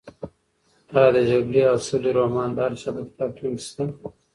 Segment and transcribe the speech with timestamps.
[0.95, 3.83] ایا د جګړې او سولې رومان د هر چا په کتابتون کې شته؟